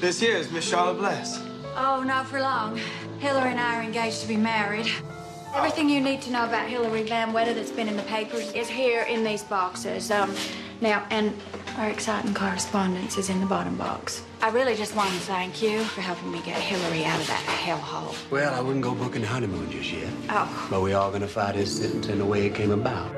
[0.00, 1.40] This here is Miss Charlotte Bless.
[1.76, 2.80] Oh, not for long.
[3.20, 4.90] Hillary and I are engaged to be married.
[5.54, 8.68] Everything you need to know about Hillary Van Wetter that's been in the papers is
[8.68, 10.10] here in these boxes.
[10.10, 10.34] Um,
[10.80, 11.32] now, and
[11.78, 14.22] our exciting correspondence is in the bottom box.
[14.40, 17.44] I really just want to thank you for helping me get Hillary out of that
[17.66, 18.14] hellhole.
[18.30, 20.08] Well, I wouldn't go booking honeymoon just yet.
[20.30, 20.48] Oh.
[20.70, 23.10] But we are going to fight sentence in the way it came about.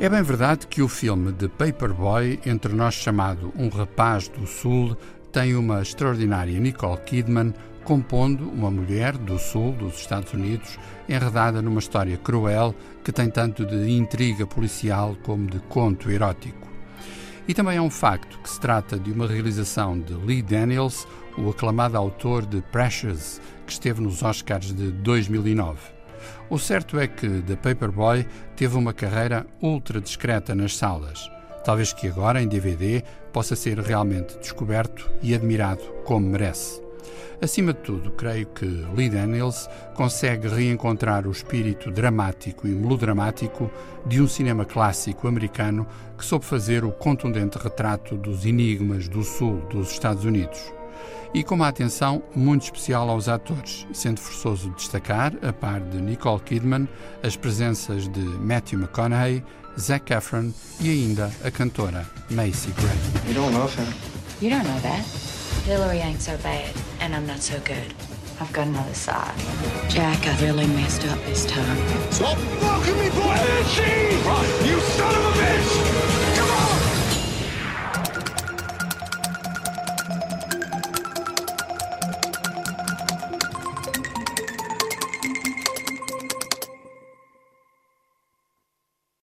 [0.00, 4.96] É bem verdade que o filme de Paperboy, entre nós chamado Um Rapaz do Sul,
[5.30, 7.52] tem uma extraordinária Nicole Kidman
[7.84, 10.78] compondo uma mulher do sul dos Estados Unidos
[11.08, 16.69] enredada numa história cruel que tem tanto de intriga policial como de conto erótico.
[17.48, 21.50] E também é um facto que se trata de uma realização de Lee Daniels, o
[21.50, 25.78] aclamado autor de Precious, que esteve nos Oscars de 2009.
[26.48, 28.26] O certo é que The Paperboy
[28.56, 31.30] teve uma carreira ultra discreta nas salas.
[31.64, 36.89] Talvez que agora, em DVD, possa ser realmente descoberto e admirado como merece.
[37.40, 43.70] Acima de tudo, creio que Lee Daniels consegue reencontrar o espírito dramático e melodramático
[44.06, 49.60] de um cinema clássico americano que soube fazer o contundente retrato dos enigmas do sul
[49.70, 50.72] dos Estados Unidos.
[51.32, 56.40] E com uma atenção muito especial aos atores, sendo forçoso destacar, a par de Nicole
[56.40, 56.88] Kidman,
[57.22, 59.44] as presenças de Matthew McConaughey,
[59.78, 63.28] Zac Efron e ainda a cantora Macy Gray.
[63.28, 63.86] You don't love him.
[64.42, 65.29] You don't know that.
[65.64, 67.94] Hillary ain't so bad, and I'm not so good.
[68.40, 69.38] I've got another side.
[69.88, 71.76] Jack, I really messed up this time.
[72.10, 74.19] Stop fucking me, boy!